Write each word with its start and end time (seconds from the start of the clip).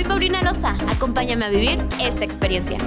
Soy 0.00 0.08
Paulina 0.08 0.40
Loza, 0.40 0.78
acompáñame 0.88 1.44
a 1.44 1.50
vivir 1.50 1.78
esta 2.00 2.24
experiencia. 2.24 2.78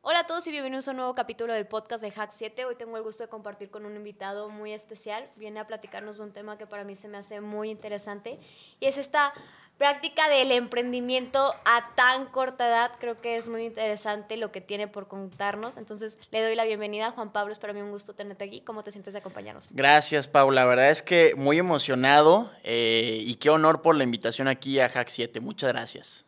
Hola 0.00 0.20
a 0.20 0.26
todos 0.28 0.46
y 0.46 0.52
bienvenidos 0.52 0.86
a 0.86 0.92
un 0.92 0.98
nuevo 0.98 1.16
capítulo 1.16 1.54
del 1.54 1.66
podcast 1.66 2.04
de 2.04 2.12
Hack 2.12 2.30
7. 2.30 2.66
Hoy 2.66 2.76
tengo 2.76 2.96
el 2.96 3.02
gusto 3.02 3.24
de 3.24 3.28
compartir 3.28 3.68
con 3.68 3.84
un 3.84 3.96
invitado 3.96 4.48
muy 4.48 4.72
especial. 4.72 5.28
Viene 5.34 5.58
a 5.58 5.66
platicarnos 5.66 6.18
de 6.18 6.22
un 6.22 6.32
tema 6.32 6.56
que 6.56 6.68
para 6.68 6.84
mí 6.84 6.94
se 6.94 7.08
me 7.08 7.18
hace 7.18 7.40
muy 7.40 7.70
interesante 7.70 8.38
y 8.78 8.86
es 8.86 8.96
esta 8.96 9.32
práctica 9.78 10.28
del 10.28 10.50
emprendimiento 10.52 11.54
a 11.64 11.94
tan 11.94 12.26
corta 12.26 12.66
edad. 12.66 12.92
Creo 12.98 13.20
que 13.20 13.36
es 13.36 13.48
muy 13.48 13.64
interesante 13.64 14.36
lo 14.36 14.50
que 14.50 14.60
tiene 14.60 14.88
por 14.88 15.06
contarnos. 15.08 15.76
Entonces 15.76 16.18
le 16.30 16.42
doy 16.42 16.56
la 16.56 16.64
bienvenida 16.64 17.06
a 17.06 17.10
Juan 17.12 17.32
Pablo. 17.32 17.52
Es 17.52 17.58
para 17.60 17.72
mí 17.72 17.80
un 17.80 17.90
gusto 17.92 18.12
tenerte 18.14 18.44
aquí. 18.44 18.60
¿Cómo 18.60 18.82
te 18.82 18.90
sientes 18.90 19.14
de 19.14 19.20
acompañarnos? 19.20 19.68
Gracias, 19.72 20.26
Paula. 20.28 20.62
La 20.62 20.66
verdad 20.66 20.90
es 20.90 21.02
que 21.02 21.34
muy 21.36 21.58
emocionado 21.58 22.50
eh, 22.64 23.18
y 23.20 23.36
qué 23.36 23.50
honor 23.50 23.80
por 23.80 23.94
la 23.94 24.02
invitación 24.04 24.48
aquí 24.48 24.80
a 24.80 24.88
Hack 24.88 25.08
7. 25.08 25.40
Muchas 25.40 25.72
gracias. 25.72 26.24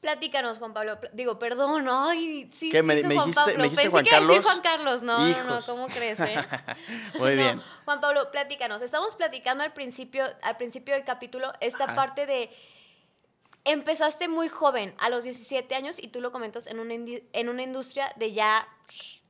Platícanos, 0.00 0.56
Juan 0.58 0.72
Pablo. 0.72 0.98
Digo, 1.12 1.38
perdón, 1.38 1.86
ay, 1.90 2.48
sí, 2.50 2.70
¿Qué, 2.70 2.82
me, 2.82 3.02
me 3.02 3.14
Juan 3.14 3.26
dijiste, 3.26 3.58
me 3.58 3.64
dijiste 3.64 3.82
Pensé 3.82 3.90
Juan 3.90 4.04
que 4.04 4.14
a 4.14 4.20
decir 4.20 4.28
Carlos? 4.28 4.46
Juan 4.46 4.60
Carlos. 4.62 5.02
No, 5.02 5.18
no, 5.18 5.24
no, 5.24 5.30
Hijos. 5.30 5.66
¿cómo 5.66 5.86
crees, 5.88 6.18
eh? 6.20 6.36
Muy 7.18 7.36
No, 7.36 7.42
bien. 7.42 7.62
Juan 7.84 8.00
Pablo, 8.00 8.30
platícanos. 8.30 8.80
Estamos 8.80 9.14
platicando 9.14 9.62
al 9.62 9.74
principio, 9.74 10.24
al 10.42 10.56
principio 10.56 10.94
del 10.94 11.04
capítulo 11.04 11.52
esta 11.60 11.84
Ajá. 11.84 11.94
parte 11.94 12.24
de 12.24 12.50
empezaste 13.64 14.28
muy 14.28 14.48
joven, 14.48 14.94
a 14.98 15.08
los 15.08 15.24
17 15.24 15.74
años, 15.74 15.98
y 16.02 16.08
tú 16.08 16.20
lo 16.20 16.32
comentas 16.32 16.66
en 16.66 16.78
una, 16.80 16.94
en 16.94 17.48
una 17.48 17.62
industria 17.62 18.12
de 18.16 18.32
ya, 18.32 18.66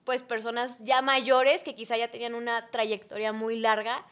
pues, 0.05 0.23
personas 0.23 0.79
ya 0.85 1.03
mayores 1.03 1.63
que 1.63 1.75
quizá 1.75 1.97
ya 1.97 2.11
tenían 2.11 2.35
una 2.35 2.71
trayectoria 2.71 3.33
muy 3.33 3.59
larga. 3.59 4.05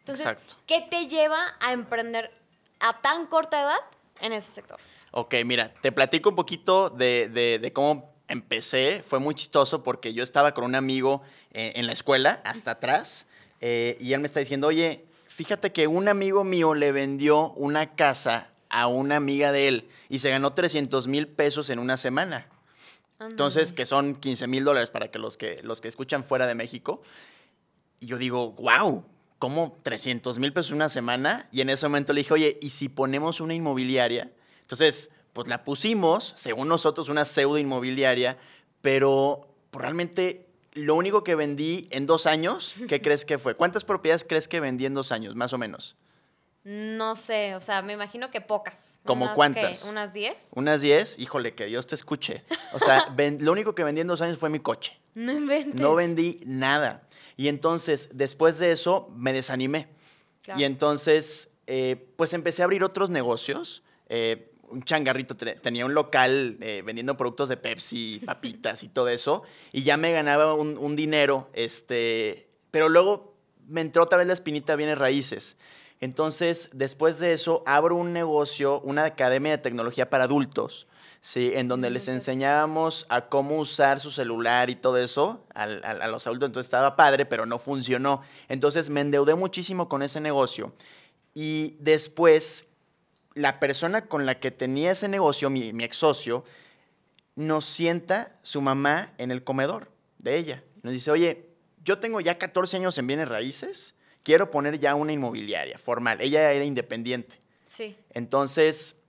Entonces, 0.00 0.26
Exacto. 0.26 0.54
¿qué 0.66 0.86
te 0.90 1.06
lleva 1.06 1.38
a 1.60 1.72
emprender 1.72 2.30
a 2.80 3.00
tan 3.00 3.26
corta 3.26 3.60
edad 3.62 3.78
en 4.20 4.32
ese 4.32 4.50
sector? 4.50 4.78
Ok, 5.12 5.34
mira, 5.44 5.72
te 5.80 5.92
platico 5.92 6.30
un 6.30 6.36
poquito 6.36 6.88
de, 6.90 7.28
de- 7.28 7.58
de 7.58 7.72
cómo 7.72 8.12
empecé. 8.28 9.02
Fue 9.06 9.18
muy 9.18 9.34
chistoso 9.34 9.82
porque 9.82 10.14
yo 10.14 10.22
estaba 10.22 10.54
con 10.54 10.64
un 10.64 10.74
amigo 10.76 11.22
eh, 11.52 11.72
en 11.76 11.86
la 11.86 11.92
escuela, 11.92 12.40
hasta 12.44 12.72
atrás, 12.72 13.26
eh, 13.60 13.96
y 14.00 14.12
él 14.12 14.20
me 14.20 14.26
está 14.26 14.38
diciendo, 14.40 14.68
oye, 14.68 15.04
fíjate 15.28 15.72
que 15.72 15.86
un 15.88 16.08
amigo 16.08 16.44
mío 16.44 16.74
le 16.74 16.92
vendió 16.92 17.50
una 17.52 17.94
casa 17.96 18.49
a 18.70 18.86
una 18.86 19.16
amiga 19.16 19.52
de 19.52 19.68
él 19.68 19.88
y 20.08 20.20
se 20.20 20.30
ganó 20.30 20.52
300 20.54 21.08
mil 21.08 21.28
pesos 21.28 21.70
en 21.70 21.78
una 21.78 21.96
semana. 21.96 22.48
Entonces, 23.20 23.72
que 23.72 23.84
son 23.84 24.14
15 24.14 24.46
mil 24.46 24.64
dólares 24.64 24.88
para 24.88 25.10
que 25.10 25.18
los, 25.18 25.36
que 25.36 25.60
los 25.62 25.82
que 25.82 25.88
escuchan 25.88 26.24
fuera 26.24 26.46
de 26.46 26.54
México. 26.54 27.02
Y 27.98 28.06
yo 28.06 28.16
digo, 28.16 28.52
wow, 28.52 29.04
¿cómo 29.38 29.78
300 29.82 30.38
mil 30.38 30.54
pesos 30.54 30.70
en 30.70 30.76
una 30.76 30.88
semana? 30.88 31.48
Y 31.52 31.60
en 31.60 31.68
ese 31.68 31.86
momento 31.86 32.14
le 32.14 32.20
dije, 32.20 32.32
oye, 32.32 32.58
¿y 32.62 32.70
si 32.70 32.88
ponemos 32.88 33.40
una 33.40 33.52
inmobiliaria? 33.52 34.32
Entonces, 34.62 35.10
pues 35.34 35.48
la 35.48 35.64
pusimos, 35.64 36.32
según 36.36 36.68
nosotros, 36.68 37.10
una 37.10 37.26
pseudo 37.26 37.58
inmobiliaria, 37.58 38.38
pero 38.80 39.54
pues, 39.70 39.82
realmente 39.82 40.46
lo 40.72 40.94
único 40.94 41.22
que 41.22 41.34
vendí 41.34 41.88
en 41.90 42.06
dos 42.06 42.26
años, 42.26 42.74
¿qué 42.88 43.00
crees 43.02 43.24
que 43.24 43.38
fue? 43.38 43.54
¿Cuántas 43.54 43.84
propiedades 43.84 44.24
crees 44.26 44.48
que 44.48 44.60
vendí 44.60 44.86
en 44.86 44.94
dos 44.94 45.12
años, 45.12 45.34
más 45.34 45.52
o 45.52 45.58
menos? 45.58 45.96
No 46.62 47.16
sé, 47.16 47.54
o 47.54 47.60
sea, 47.60 47.80
me 47.80 47.94
imagino 47.94 48.30
que 48.30 48.40
pocas. 48.42 49.00
¿Cómo 49.06 49.24
Unas, 49.24 49.34
cuántas? 49.34 49.82
¿qué? 49.84 49.88
¿Unas 49.88 50.12
10? 50.12 50.50
Unas 50.56 50.82
10, 50.82 51.18
híjole, 51.18 51.54
que 51.54 51.66
Dios 51.66 51.86
te 51.86 51.94
escuche. 51.94 52.44
O 52.74 52.78
sea, 52.78 53.06
ven- 53.16 53.38
lo 53.40 53.52
único 53.52 53.74
que 53.74 53.82
vendí 53.82 54.02
en 54.02 54.06
dos 54.08 54.20
años 54.20 54.36
fue 54.38 54.50
mi 54.50 54.60
coche. 54.60 54.98
No 55.14 55.32
inventes. 55.32 55.80
No 55.80 55.94
vendí 55.94 56.40
nada. 56.44 57.08
Y 57.38 57.48
entonces, 57.48 58.10
después 58.12 58.58
de 58.58 58.72
eso, 58.72 59.10
me 59.16 59.32
desanimé. 59.32 59.88
Claro. 60.42 60.60
Y 60.60 60.64
entonces, 60.64 61.54
eh, 61.66 62.12
pues 62.16 62.34
empecé 62.34 62.60
a 62.60 62.66
abrir 62.66 62.84
otros 62.84 63.08
negocios. 63.08 63.82
Eh, 64.10 64.52
un 64.68 64.82
changarrito 64.84 65.36
te- 65.36 65.54
tenía 65.54 65.86
un 65.86 65.94
local 65.94 66.58
eh, 66.60 66.82
vendiendo 66.84 67.16
productos 67.16 67.48
de 67.48 67.56
Pepsi, 67.56 68.20
papitas 68.26 68.82
y 68.82 68.88
todo 68.90 69.08
eso. 69.08 69.42
Y 69.72 69.82
ya 69.82 69.96
me 69.96 70.12
ganaba 70.12 70.52
un, 70.52 70.76
un 70.76 70.94
dinero. 70.94 71.48
Este, 71.54 72.50
pero 72.70 72.90
luego 72.90 73.34
me 73.66 73.80
entró 73.80 74.02
otra 74.02 74.18
vez 74.18 74.26
la 74.26 74.34
espinita 74.34 74.76
bienes 74.76 74.98
raíces. 74.98 75.56
Entonces, 76.00 76.70
después 76.72 77.18
de 77.18 77.32
eso, 77.32 77.62
abro 77.66 77.96
un 77.96 78.12
negocio, 78.12 78.80
una 78.80 79.04
academia 79.04 79.52
de 79.52 79.58
tecnología 79.58 80.08
para 80.08 80.24
adultos. 80.24 80.86
Sí, 81.22 81.52
en 81.54 81.68
donde 81.68 81.90
les 81.90 82.08
enseñábamos 82.08 83.04
a 83.10 83.28
cómo 83.28 83.58
usar 83.58 84.00
su 84.00 84.10
celular 84.10 84.70
y 84.70 84.76
todo 84.76 84.96
eso 84.96 85.44
a 85.54 85.66
los 85.66 86.26
adultos. 86.26 86.48
Entonces 86.48 86.68
estaba 86.68 86.96
padre, 86.96 87.26
pero 87.26 87.44
no 87.44 87.58
funcionó. 87.58 88.22
Entonces 88.48 88.88
me 88.88 89.02
endeudé 89.02 89.34
muchísimo 89.34 89.90
con 89.90 90.02
ese 90.02 90.22
negocio. 90.22 90.72
Y 91.34 91.76
después, 91.78 92.68
la 93.34 93.60
persona 93.60 94.06
con 94.06 94.24
la 94.24 94.40
que 94.40 94.50
tenía 94.50 94.92
ese 94.92 95.08
negocio, 95.08 95.50
mi, 95.50 95.74
mi 95.74 95.84
ex 95.84 95.96
socio, 95.96 96.44
nos 97.36 97.66
sienta 97.66 98.38
su 98.40 98.62
mamá 98.62 99.12
en 99.18 99.30
el 99.30 99.44
comedor 99.44 99.90
de 100.18 100.38
ella. 100.38 100.64
Nos 100.82 100.94
dice, 100.94 101.10
oye, 101.10 101.50
yo 101.84 101.98
tengo 101.98 102.20
ya 102.20 102.38
14 102.38 102.78
años 102.78 102.96
en 102.98 103.06
bienes 103.06 103.28
raíces, 103.28 103.94
quiero 104.22 104.50
poner 104.50 104.78
ya 104.78 104.94
una 104.94 105.12
inmobiliaria 105.12 105.78
formal. 105.78 106.20
Ella 106.20 106.52
era 106.52 106.64
independiente. 106.64 107.38
Sí. 107.64 107.96
Entonces, 108.10 109.00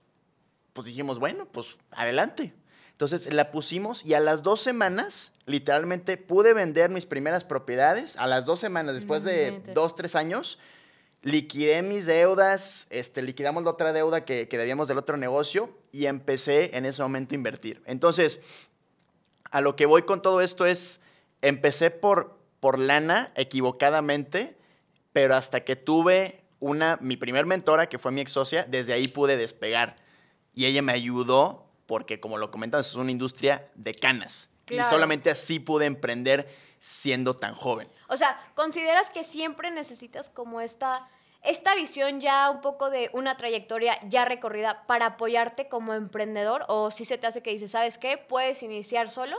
pues 0.72 0.86
dijimos, 0.86 1.18
bueno, 1.18 1.46
pues 1.46 1.66
adelante. 1.90 2.52
Entonces 2.92 3.32
la 3.32 3.50
pusimos 3.50 4.04
y 4.04 4.14
a 4.14 4.20
las 4.20 4.42
dos 4.42 4.60
semanas, 4.60 5.32
literalmente, 5.46 6.16
pude 6.16 6.54
vender 6.54 6.90
mis 6.90 7.06
primeras 7.06 7.42
propiedades. 7.42 8.16
A 8.16 8.26
las 8.26 8.44
dos 8.44 8.60
semanas, 8.60 8.94
después 8.94 9.24
de 9.24 9.60
dos, 9.74 9.96
tres 9.96 10.14
años, 10.14 10.58
liquidé 11.22 11.82
mis 11.82 12.06
deudas, 12.06 12.86
este, 12.90 13.22
liquidamos 13.22 13.64
la 13.64 13.70
otra 13.70 13.92
deuda 13.92 14.24
que, 14.24 14.46
que 14.48 14.58
debíamos 14.58 14.88
del 14.88 14.98
otro 14.98 15.16
negocio 15.16 15.70
y 15.90 16.06
empecé 16.06 16.76
en 16.76 16.84
ese 16.84 17.02
momento 17.02 17.34
a 17.34 17.36
invertir. 17.36 17.82
Entonces, 17.86 18.40
a 19.50 19.60
lo 19.60 19.74
que 19.76 19.86
voy 19.86 20.02
con 20.02 20.22
todo 20.22 20.40
esto 20.40 20.66
es, 20.66 21.00
empecé 21.40 21.90
por, 21.90 22.38
por 22.60 22.78
lana 22.78 23.32
equivocadamente, 23.36 24.56
pero 25.12 25.36
hasta 25.36 25.64
que 25.64 25.76
tuve 25.76 26.42
una, 26.60 26.98
mi 27.00 27.16
primer 27.16 27.46
mentora, 27.46 27.88
que 27.88 27.98
fue 27.98 28.12
mi 28.12 28.20
ex 28.20 28.32
socia, 28.32 28.64
desde 28.64 28.92
ahí 28.92 29.08
pude 29.08 29.36
despegar. 29.36 29.96
Y 30.54 30.66
ella 30.66 30.82
me 30.82 30.92
ayudó 30.92 31.66
porque, 31.86 32.20
como 32.20 32.38
lo 32.38 32.50
comentas, 32.50 32.86
es 32.86 32.94
una 32.94 33.10
industria 33.10 33.68
de 33.74 33.94
canas. 33.94 34.48
Claro. 34.64 34.86
Y 34.86 34.90
solamente 34.90 35.30
así 35.30 35.58
pude 35.58 35.86
emprender 35.86 36.48
siendo 36.78 37.34
tan 37.34 37.54
joven. 37.54 37.88
O 38.08 38.16
sea, 38.16 38.40
¿consideras 38.54 39.10
que 39.10 39.24
siempre 39.24 39.70
necesitas 39.70 40.28
como 40.28 40.60
esta, 40.60 41.08
esta 41.42 41.74
visión 41.74 42.20
ya 42.20 42.50
un 42.50 42.60
poco 42.60 42.90
de 42.90 43.10
una 43.12 43.36
trayectoria 43.36 43.98
ya 44.08 44.24
recorrida 44.24 44.84
para 44.86 45.06
apoyarte 45.06 45.68
como 45.68 45.94
emprendedor? 45.94 46.64
¿O 46.68 46.90
si 46.90 47.04
se 47.04 47.18
te 47.18 47.26
hace 47.26 47.42
que 47.42 47.50
dices, 47.50 47.72
¿sabes 47.72 47.98
qué? 47.98 48.18
Puedes 48.18 48.62
iniciar 48.62 49.10
solo, 49.10 49.36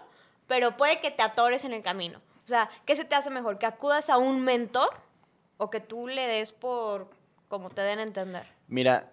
pero 0.47 0.78
puede 0.78 1.00
que 1.00 1.12
te 1.12 1.22
atores 1.22 1.66
en 1.66 1.73
el 1.73 1.81
camino. 1.81 2.22
O 2.44 2.47
sea, 2.47 2.69
¿qué 2.85 2.95
se 2.95 3.06
te 3.06 3.16
hace 3.16 3.29
mejor? 3.29 3.57
¿Que 3.57 3.66
acudas 3.66 4.09
a 4.09 4.17
un 4.17 4.41
mentor 4.41 4.89
o 5.57 5.69
que 5.69 5.79
tú 5.79 6.07
le 6.07 6.27
des 6.27 6.51
por 6.51 7.09
como 7.47 7.69
te 7.69 7.81
den 7.81 7.99
a 7.99 8.03
entender? 8.03 8.47
Mira, 8.67 9.11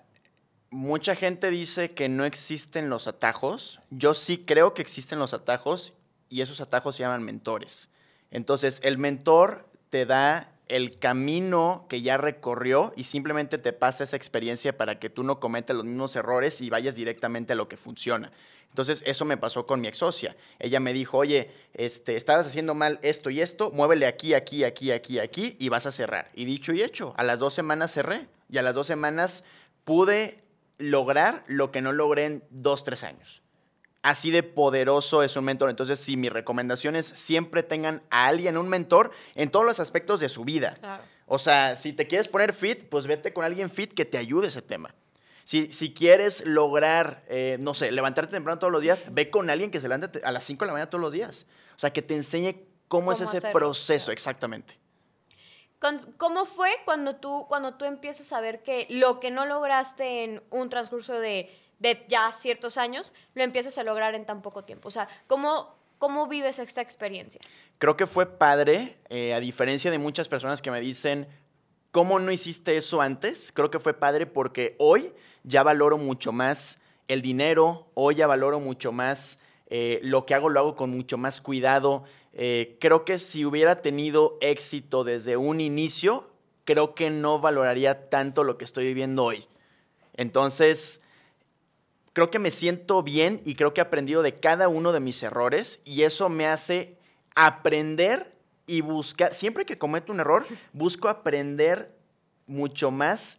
mucha 0.70 1.14
gente 1.14 1.50
dice 1.50 1.92
que 1.92 2.08
no 2.08 2.24
existen 2.24 2.88
los 2.88 3.06
atajos. 3.08 3.80
Yo 3.90 4.14
sí 4.14 4.38
creo 4.38 4.72
que 4.72 4.82
existen 4.82 5.18
los 5.18 5.34
atajos 5.34 5.94
y 6.28 6.40
esos 6.40 6.60
atajos 6.60 6.96
se 6.96 7.02
llaman 7.02 7.22
mentores. 7.22 7.88
Entonces, 8.30 8.80
el 8.84 8.96
mentor 8.96 9.68
te 9.90 10.06
da 10.06 10.52
el 10.70 10.98
camino 10.98 11.86
que 11.88 12.00
ya 12.00 12.16
recorrió 12.16 12.92
y 12.96 13.04
simplemente 13.04 13.58
te 13.58 13.72
pasa 13.72 14.04
esa 14.04 14.16
experiencia 14.16 14.76
para 14.76 14.98
que 14.98 15.10
tú 15.10 15.22
no 15.24 15.40
cometas 15.40 15.76
los 15.76 15.84
mismos 15.84 16.16
errores 16.16 16.60
y 16.60 16.70
vayas 16.70 16.94
directamente 16.94 17.52
a 17.52 17.56
lo 17.56 17.68
que 17.68 17.76
funciona. 17.76 18.32
Entonces, 18.68 19.02
eso 19.04 19.24
me 19.24 19.36
pasó 19.36 19.66
con 19.66 19.80
mi 19.80 19.88
ex 19.88 19.98
socia. 19.98 20.36
Ella 20.60 20.78
me 20.78 20.92
dijo, 20.92 21.18
oye, 21.18 21.50
este, 21.74 22.14
estabas 22.14 22.46
haciendo 22.46 22.76
mal 22.76 23.00
esto 23.02 23.28
y 23.28 23.40
esto, 23.40 23.72
muévele 23.72 24.06
aquí, 24.06 24.32
aquí, 24.32 24.62
aquí, 24.62 24.92
aquí, 24.92 25.18
aquí 25.18 25.56
y 25.58 25.68
vas 25.68 25.86
a 25.86 25.90
cerrar. 25.90 26.30
Y 26.34 26.44
dicho 26.44 26.72
y 26.72 26.82
hecho, 26.82 27.12
a 27.16 27.24
las 27.24 27.40
dos 27.40 27.52
semanas 27.52 27.92
cerré. 27.92 28.28
Y 28.48 28.58
a 28.58 28.62
las 28.62 28.76
dos 28.76 28.86
semanas 28.86 29.44
pude 29.84 30.44
lograr 30.78 31.44
lo 31.48 31.72
que 31.72 31.82
no 31.82 31.92
logré 31.92 32.26
en 32.26 32.44
dos, 32.50 32.84
tres 32.84 33.02
años. 33.02 33.42
Así 34.02 34.30
de 34.30 34.42
poderoso 34.42 35.22
es 35.22 35.36
un 35.36 35.44
mentor. 35.44 35.68
Entonces, 35.68 36.00
sí, 36.00 36.16
mi 36.16 36.28
recomendación 36.28 36.96
es 36.96 37.06
siempre 37.06 37.62
tengan 37.62 38.02
a 38.10 38.26
alguien, 38.26 38.56
un 38.56 38.68
mentor, 38.68 39.10
en 39.34 39.50
todos 39.50 39.66
los 39.66 39.78
aspectos 39.78 40.20
de 40.20 40.28
su 40.28 40.44
vida. 40.44 40.74
Claro. 40.80 41.02
O 41.26 41.38
sea, 41.38 41.76
si 41.76 41.92
te 41.92 42.06
quieres 42.06 42.26
poner 42.26 42.52
fit, 42.52 42.88
pues 42.88 43.06
vete 43.06 43.32
con 43.32 43.44
alguien 43.44 43.70
fit 43.70 43.92
que 43.92 44.04
te 44.04 44.18
ayude 44.18 44.48
ese 44.48 44.62
tema. 44.62 44.94
Si, 45.44 45.72
si 45.72 45.92
quieres 45.92 46.46
lograr, 46.46 47.24
eh, 47.28 47.56
no 47.60 47.74
sé, 47.74 47.90
levantarte 47.92 48.32
temprano 48.32 48.58
todos 48.58 48.72
los 48.72 48.82
días, 48.82 49.06
ve 49.12 49.30
con 49.30 49.50
alguien 49.50 49.70
que 49.70 49.80
se 49.80 49.88
levante 49.88 50.20
a 50.24 50.32
las 50.32 50.44
5 50.44 50.64
de 50.64 50.66
la 50.66 50.72
mañana 50.72 50.90
todos 50.90 51.02
los 51.02 51.12
días. 51.12 51.46
O 51.76 51.78
sea, 51.78 51.92
que 51.92 52.02
te 52.02 52.14
enseñe 52.14 52.66
cómo, 52.88 53.12
es 53.12 53.20
ese 53.20 53.38
hacerlo, 53.38 53.58
proceso, 53.58 54.12
exactamente. 54.12 54.78
¿Cómo 56.18 56.46
fue 56.46 56.70
cuando 56.84 57.16
tú, 57.16 57.46
cuando 57.48 57.74
tú 57.74 57.84
empiezas 57.84 58.32
a 58.32 58.40
ver 58.40 58.62
que 58.62 58.86
lo 58.90 59.18
que 59.18 59.30
no 59.30 59.46
lograste 59.46 60.24
en 60.24 60.42
un 60.50 60.68
transcurso 60.68 61.18
de, 61.18 61.50
de 61.80 62.04
ya 62.08 62.30
ciertos 62.30 62.78
años, 62.78 63.12
lo 63.34 63.42
empiezas 63.42 63.76
a 63.78 63.82
lograr 63.82 64.14
en 64.14 64.24
tan 64.24 64.42
poco 64.42 64.64
tiempo? 64.64 64.88
O 64.88 64.90
sea, 64.92 65.08
¿cómo, 65.26 65.74
cómo 65.98 66.28
vives 66.28 66.60
esta 66.60 66.80
experiencia? 66.80 67.40
Creo 67.78 67.96
que 67.96 68.06
fue 68.06 68.26
padre, 68.26 68.98
eh, 69.08 69.34
a 69.34 69.40
diferencia 69.40 69.90
de 69.90 69.98
muchas 69.98 70.28
personas 70.28 70.62
que 70.62 70.70
me 70.70 70.80
dicen, 70.80 71.26
¿cómo 71.90 72.20
no 72.20 72.30
hiciste 72.30 72.76
eso 72.76 73.00
antes? 73.00 73.50
Creo 73.50 73.70
que 73.70 73.80
fue 73.80 73.94
padre 73.94 74.26
porque 74.26 74.76
hoy 74.78 75.12
ya 75.42 75.62
valoro 75.62 75.98
mucho 75.98 76.30
más 76.30 76.78
el 77.08 77.22
dinero, 77.22 77.88
hoy 77.94 78.14
ya 78.14 78.28
valoro 78.28 78.60
mucho 78.60 78.92
más 78.92 79.40
eh, 79.68 80.00
lo 80.02 80.26
que 80.26 80.34
hago, 80.34 80.48
lo 80.48 80.60
hago 80.60 80.76
con 80.76 80.90
mucho 80.90 81.16
más 81.16 81.40
cuidado. 81.40 82.04
Eh, 82.32 82.76
creo 82.80 83.04
que 83.04 83.18
si 83.18 83.44
hubiera 83.44 83.82
tenido 83.82 84.36
éxito 84.40 85.02
desde 85.02 85.36
un 85.36 85.60
inicio, 85.60 86.30
creo 86.64 86.94
que 86.94 87.10
no 87.10 87.40
valoraría 87.40 88.10
tanto 88.10 88.44
lo 88.44 88.58
que 88.58 88.64
estoy 88.64 88.84
viviendo 88.84 89.24
hoy. 89.24 89.46
Entonces, 90.14 91.02
creo 92.12 92.30
que 92.30 92.38
me 92.38 92.50
siento 92.50 93.02
bien 93.02 93.40
y 93.44 93.54
creo 93.54 93.74
que 93.74 93.80
he 93.80 93.84
aprendido 93.84 94.22
de 94.22 94.38
cada 94.38 94.68
uno 94.68 94.92
de 94.92 95.00
mis 95.00 95.22
errores 95.22 95.80
y 95.84 96.02
eso 96.02 96.28
me 96.28 96.46
hace 96.46 96.98
aprender 97.34 98.34
y 98.66 98.80
buscar, 98.82 99.34
siempre 99.34 99.64
que 99.64 99.78
cometo 99.78 100.12
un 100.12 100.20
error, 100.20 100.44
busco 100.72 101.08
aprender 101.08 101.96
mucho 102.46 102.90
más 102.90 103.38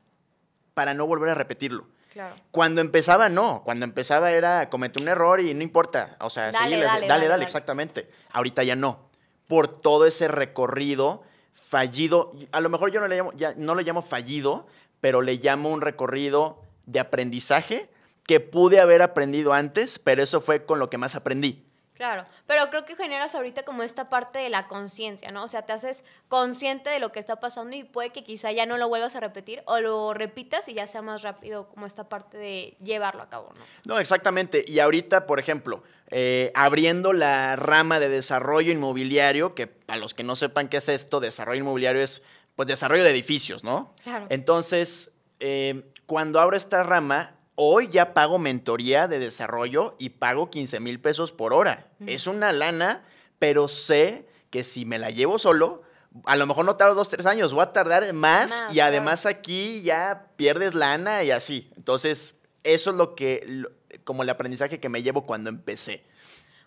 para 0.73 0.93
no 0.93 1.05
volver 1.07 1.29
a 1.29 1.33
repetirlo. 1.35 1.87
Claro. 2.11 2.35
Cuando 2.51 2.81
empezaba, 2.81 3.29
no. 3.29 3.61
Cuando 3.63 3.85
empezaba 3.85 4.31
era 4.31 4.69
cometer 4.69 5.01
un 5.01 5.07
error 5.07 5.39
y 5.39 5.53
no 5.53 5.63
importa. 5.63 6.17
O 6.19 6.29
sea, 6.29 6.51
Dale, 6.51 6.75
dale, 6.75 6.85
dale, 6.85 6.85
dale, 6.85 7.07
dale, 7.07 7.27
dale. 7.27 7.43
exactamente. 7.45 8.09
Ahorita 8.31 8.63
ya 8.63 8.75
no. 8.75 9.09
Por 9.47 9.69
todo 9.69 10.05
ese 10.05 10.27
recorrido 10.27 11.23
fallido. 11.53 12.33
A 12.51 12.59
lo 12.59 12.67
mejor 12.69 12.91
yo 12.91 12.99
no 12.99 13.07
le 13.07 13.15
llamo, 13.15 13.31
ya, 13.33 13.53
no 13.55 13.75
le 13.75 13.83
llamo 13.83 14.01
fallido, 14.01 14.67
pero 14.99 15.21
le 15.21 15.35
llamo 15.35 15.69
un 15.69 15.79
recorrido 15.79 16.61
de 16.85 16.99
aprendizaje 16.99 17.89
que 18.27 18.39
pude 18.39 18.79
haber 18.79 19.01
aprendido 19.01 19.53
antes, 19.53 19.99
pero 19.99 20.23
eso 20.23 20.41
fue 20.41 20.65
con 20.65 20.79
lo 20.79 20.89
que 20.89 20.97
más 20.97 21.15
aprendí. 21.15 21.65
Claro, 22.01 22.25
pero 22.47 22.67
creo 22.71 22.83
que 22.83 22.95
generas 22.95 23.35
ahorita 23.35 23.61
como 23.61 23.83
esta 23.83 24.09
parte 24.09 24.39
de 24.39 24.49
la 24.49 24.67
conciencia, 24.67 25.29
¿no? 25.31 25.43
O 25.43 25.47
sea, 25.47 25.67
te 25.67 25.73
haces 25.73 26.03
consciente 26.29 26.89
de 26.89 26.99
lo 26.99 27.11
que 27.11 27.19
está 27.19 27.39
pasando 27.39 27.75
y 27.75 27.83
puede 27.83 28.09
que 28.09 28.23
quizá 28.23 28.51
ya 28.51 28.65
no 28.65 28.77
lo 28.77 28.89
vuelvas 28.89 29.15
a 29.15 29.19
repetir 29.19 29.61
o 29.67 29.79
lo 29.79 30.11
repitas 30.15 30.67
y 30.67 30.73
ya 30.73 30.87
sea 30.87 31.03
más 31.03 31.21
rápido 31.21 31.69
como 31.69 31.85
esta 31.85 32.09
parte 32.09 32.39
de 32.39 32.75
llevarlo 32.83 33.21
a 33.21 33.29
cabo, 33.29 33.53
¿no? 33.55 33.63
No, 33.85 33.99
exactamente. 33.99 34.65
Y 34.67 34.79
ahorita, 34.79 35.27
por 35.27 35.39
ejemplo, 35.39 35.83
eh, 36.09 36.51
abriendo 36.55 37.13
la 37.13 37.55
rama 37.55 37.99
de 37.99 38.09
desarrollo 38.09 38.71
inmobiliario, 38.71 39.53
que 39.53 39.67
para 39.67 39.99
los 39.99 40.15
que 40.15 40.23
no 40.23 40.35
sepan 40.35 40.69
qué 40.69 40.77
es 40.77 40.89
esto, 40.89 41.19
desarrollo 41.19 41.59
inmobiliario 41.59 42.01
es 42.01 42.23
pues 42.55 42.67
desarrollo 42.67 43.03
de 43.03 43.11
edificios, 43.11 43.63
¿no? 43.63 43.93
Claro. 44.03 44.25
Entonces, 44.29 45.13
eh, 45.39 45.83
cuando 46.07 46.39
abro 46.39 46.57
esta 46.57 46.81
rama, 46.81 47.35
hoy 47.55 47.87
ya 47.89 48.13
pago 48.13 48.39
mentoría 48.39 49.07
de 49.07 49.19
desarrollo 49.19 49.95
y 49.99 50.09
pago 50.09 50.49
15 50.49 50.79
mil 50.79 50.99
pesos 50.99 51.31
por 51.31 51.53
hora. 51.53 51.89
Es 52.05 52.27
una 52.27 52.51
lana, 52.51 53.03
pero 53.39 53.67
sé 53.67 54.27
que 54.49 54.63
si 54.63 54.85
me 54.85 54.99
la 54.99 55.09
llevo 55.11 55.37
solo, 55.39 55.83
a 56.25 56.35
lo 56.35 56.45
mejor 56.45 56.65
no 56.65 56.75
tardo 56.75 56.95
dos, 56.95 57.09
tres 57.09 57.25
años, 57.25 57.53
voy 57.53 57.63
a 57.63 57.73
tardar 57.73 58.11
más, 58.13 58.49
Más, 58.61 58.73
y 58.75 58.79
además 58.79 59.25
aquí 59.25 59.81
ya 59.81 60.27
pierdes 60.35 60.73
lana 60.75 61.23
y 61.23 61.31
así. 61.31 61.71
Entonces, 61.77 62.35
eso 62.63 62.89
es 62.91 62.95
lo 62.97 63.15
que, 63.15 63.43
lo- 63.45 63.71
como 64.03 64.23
el 64.23 64.29
aprendizaje 64.29 64.79
que 64.79 64.89
me 64.89 65.03
llevo 65.03 65.25
cuando 65.25 65.49
empecé. 65.49 66.03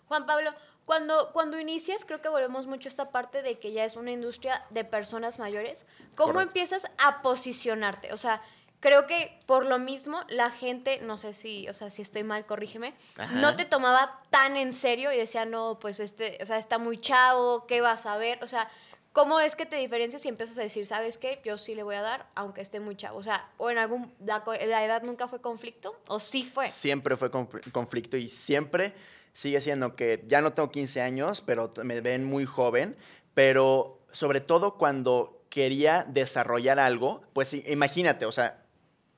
Juan 0.07 0.25
Pablo, 0.25 0.51
cuando, 0.85 1.31
cuando 1.33 1.59
inicias, 1.59 2.05
creo 2.05 2.21
que 2.21 2.29
volvemos 2.29 2.67
mucho 2.67 2.87
a 2.87 2.91
esta 2.91 3.11
parte 3.11 3.41
de 3.41 3.59
que 3.59 3.71
ya 3.71 3.83
es 3.85 3.95
una 3.95 4.11
industria 4.11 4.63
de 4.69 4.83
personas 4.83 5.39
mayores. 5.39 5.85
¿Cómo 6.15 6.33
Correcto. 6.33 6.41
empiezas 6.49 6.85
a 7.03 7.21
posicionarte? 7.21 8.13
O 8.13 8.17
sea, 8.17 8.41
creo 8.79 9.07
que 9.07 9.39
por 9.45 9.65
lo 9.65 9.79
mismo 9.79 10.21
la 10.29 10.49
gente, 10.49 10.99
no 11.01 11.17
sé 11.17 11.33
si, 11.33 11.67
o 11.69 11.73
sea, 11.73 11.89
si 11.91 12.01
estoy 12.01 12.23
mal, 12.23 12.45
corrígeme, 12.45 12.93
Ajá. 13.17 13.33
no 13.35 13.55
te 13.55 13.65
tomaba 13.65 14.21
tan 14.29 14.55
en 14.57 14.73
serio 14.73 15.11
y 15.11 15.17
decía, 15.17 15.45
no, 15.45 15.79
pues 15.79 15.99
este, 15.99 16.37
o 16.41 16.45
sea, 16.45 16.57
está 16.57 16.77
muy 16.77 16.99
chavo, 16.99 17.65
¿qué 17.67 17.81
vas 17.81 18.05
a 18.05 18.17
ver? 18.17 18.43
O 18.43 18.47
sea, 18.47 18.69
¿cómo 19.11 19.39
es 19.39 19.55
que 19.55 19.65
te 19.65 19.77
diferencias 19.77 20.25
y 20.25 20.29
empiezas 20.29 20.57
a 20.57 20.61
decir, 20.61 20.85
sabes 20.85 21.17
qué? 21.17 21.41
Yo 21.45 21.57
sí 21.57 21.73
le 21.73 21.83
voy 21.83 21.95
a 21.95 22.01
dar, 22.01 22.27
aunque 22.35 22.61
esté 22.61 22.79
muy 22.79 22.95
chavo. 22.97 23.17
O 23.17 23.23
sea, 23.23 23.49
o 23.57 23.69
en 23.69 23.77
algún, 23.77 24.13
la, 24.19 24.43
edad 24.83 25.03
nunca 25.03 25.27
fue 25.27 25.39
conflicto, 25.41 25.99
o 26.07 26.19
sí 26.19 26.43
fue. 26.43 26.67
Siempre 26.67 27.15
fue 27.15 27.31
conf- 27.31 27.71
conflicto 27.71 28.17
y 28.17 28.27
siempre 28.27 28.93
sigue 29.33 29.61
siendo 29.61 29.95
que 29.95 30.23
ya 30.27 30.41
no 30.41 30.53
tengo 30.53 30.69
15 30.69 31.01
años, 31.01 31.41
pero 31.41 31.71
me 31.83 32.01
ven 32.01 32.25
muy 32.25 32.45
joven, 32.45 32.95
pero 33.33 34.01
sobre 34.11 34.41
todo 34.41 34.75
cuando 34.77 35.41
quería 35.49 36.05
desarrollar 36.07 36.79
algo, 36.79 37.21
pues 37.31 37.53
imagínate, 37.53 38.25
o 38.25 38.31
sea, 38.33 38.64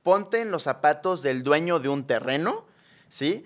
ponte 0.08 0.40
en 0.40 0.50
los 0.50 0.62
zapatos 0.62 1.22
del 1.22 1.42
dueño 1.42 1.80
de 1.80 1.90
un 1.90 2.06
terreno, 2.06 2.64
¿sí? 3.10 3.44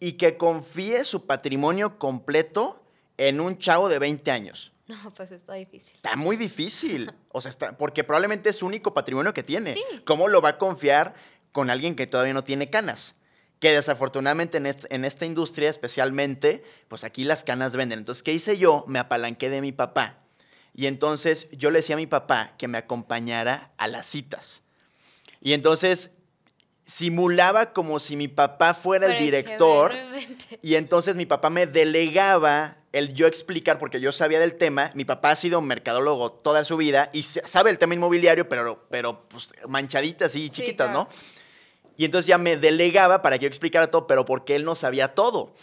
Y 0.00 0.14
que 0.14 0.36
confíe 0.36 1.04
su 1.04 1.24
patrimonio 1.24 2.00
completo 2.00 2.82
en 3.16 3.38
un 3.38 3.56
chavo 3.58 3.88
de 3.88 4.00
20 4.00 4.28
años. 4.32 4.72
No, 4.88 4.96
pues 5.14 5.30
está 5.30 5.54
difícil. 5.54 5.94
Está 5.94 6.16
muy 6.16 6.34
difícil. 6.34 7.12
O 7.28 7.40
sea, 7.40 7.50
está, 7.50 7.78
porque 7.78 8.02
probablemente 8.02 8.48
es 8.48 8.56
su 8.56 8.66
único 8.66 8.92
patrimonio 8.92 9.32
que 9.32 9.44
tiene. 9.44 9.72
Sí. 9.72 9.84
¿Cómo 10.04 10.26
lo 10.26 10.42
va 10.42 10.48
a 10.48 10.58
confiar 10.58 11.14
con 11.52 11.70
alguien 11.70 11.94
que 11.94 12.08
todavía 12.08 12.34
no 12.34 12.42
tiene 12.42 12.68
canas? 12.68 13.14
Que 13.60 13.70
desafortunadamente 13.70 14.58
en, 14.58 14.66
en 14.66 15.04
esta 15.04 15.26
industria 15.26 15.70
especialmente, 15.70 16.64
pues 16.88 17.04
aquí 17.04 17.22
las 17.22 17.44
canas 17.44 17.76
venden. 17.76 18.00
Entonces, 18.00 18.24
¿qué 18.24 18.32
hice 18.32 18.58
yo? 18.58 18.84
Me 18.88 18.98
apalanqué 18.98 19.48
de 19.48 19.60
mi 19.60 19.70
papá. 19.70 20.24
Y 20.74 20.86
entonces 20.88 21.50
yo 21.52 21.70
le 21.70 21.78
decía 21.78 21.94
a 21.94 21.98
mi 21.98 22.08
papá 22.08 22.56
que 22.58 22.66
me 22.66 22.78
acompañara 22.78 23.70
a 23.76 23.86
las 23.86 24.06
citas. 24.06 24.62
Y 25.42 25.52
entonces 25.54 26.14
simulaba 26.84 27.72
como 27.72 27.98
si 27.98 28.16
mi 28.16 28.28
papá 28.28 28.74
fuera 28.74 29.06
el 29.06 29.12
Pero 29.12 29.24
director. 29.24 29.92
Y 30.62 30.74
entonces 30.74 31.16
mi 31.16 31.26
papá 31.26 31.50
me 31.50 31.66
delegaba 31.66 32.76
el 32.92 33.14
yo 33.14 33.26
explicar, 33.26 33.78
porque 33.78 34.00
yo 34.00 34.12
sabía 34.12 34.38
del 34.40 34.56
tema. 34.56 34.90
Mi 34.94 35.04
papá 35.04 35.30
ha 35.30 35.36
sido 35.36 35.60
mercadólogo 35.62 36.30
toda 36.32 36.64
su 36.64 36.76
vida 36.76 37.08
y 37.12 37.22
sa- 37.22 37.46
sabe 37.46 37.70
el 37.70 37.78
tema 37.78 37.94
inmobiliario, 37.94 38.48
pero, 38.48 38.86
pero 38.90 39.26
pues, 39.28 39.52
manchaditas 39.66 40.34
y 40.36 40.42
Sí, 40.48 40.50
chiquitas, 40.50 40.88
claro. 40.88 41.08
¿no? 41.10 41.92
Y 41.96 42.04
entonces 42.04 42.26
ya 42.26 42.38
me 42.38 42.56
delegaba 42.56 43.22
para 43.22 43.38
que 43.38 43.44
yo 43.44 43.48
explicara 43.48 43.90
todo, 43.90 44.06
pero 44.06 44.24
porque 44.24 44.56
él 44.56 44.64
no 44.64 44.74
sabía 44.74 45.14
todo. 45.14 45.54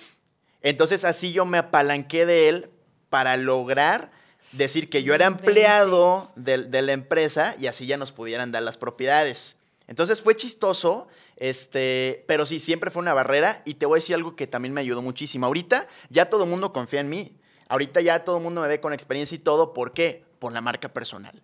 Entonces 0.62 1.05
así 1.05 1.31
yo 1.31 1.45
me 1.45 1.57
apalanqué 1.57 2.25
de 2.25 2.50
él 2.50 2.69
para 3.09 3.38
lograr 3.38 4.12
decir 4.51 4.89
que 4.89 5.03
yo 5.03 5.13
era 5.13 5.25
empleado 5.25 6.24
de, 6.36 6.59
de 6.63 6.81
la 6.81 6.93
empresa 6.93 7.55
y 7.59 7.67
así 7.67 7.86
ya 7.86 7.98
nos 7.98 8.12
pudieran 8.12 8.51
dar 8.51 8.63
las 8.63 8.77
propiedades. 8.77 9.55
Entonces 9.89 10.22
fue 10.22 10.36
chistoso, 10.36 11.08
este, 11.36 12.24
pero 12.27 12.46
sí, 12.46 12.60
siempre 12.60 12.91
fue 12.91 13.01
una 13.01 13.13
barrera 13.15 13.63
y 13.65 13.74
te 13.74 13.88
voy 13.88 13.98
a 13.98 14.01
decir 14.01 14.13
algo 14.15 14.36
que 14.36 14.46
también 14.46 14.72
me 14.72 14.81
ayudó 14.81 15.01
muchísimo. 15.01 15.48
Ahorita 15.48 15.88
ya 16.10 16.29
todo 16.29 16.43
el 16.43 16.50
mundo 16.50 16.72
confía 16.72 17.00
en 17.01 17.10
mí. 17.10 17.36
Ahorita 17.67 18.00
ya 18.00 18.24
todo 18.24 18.38
el 18.38 18.43
mundo 18.43 18.62
me 18.62 18.67
ve 18.67 18.79
con 18.79 18.93
experiencia 18.93 19.36
y 19.36 19.39
todo. 19.39 19.74
¿Por 19.74 19.93
qué? 19.93 20.24
Por 20.38 20.53
la 20.53 20.62
marca 20.62 20.89
personal. 20.89 21.41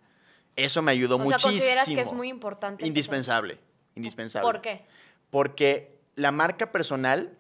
Eso 0.56 0.84
me 0.84 0.92
ayudó 0.92 1.16
O 1.16 1.18
sea, 1.18 1.26
muchísimo. 1.26 1.52
consideras 1.54 1.86
que 1.88 2.00
es 2.00 2.12
muy 2.14 2.30
importante. 2.30 2.86
Indispensable, 2.86 3.58
indispensable. 3.96 4.46
¿Por 4.48 4.62
qué? 4.62 4.86
Porque 5.32 5.98
la 6.16 6.32
marca 6.32 6.72
personal 6.72 7.36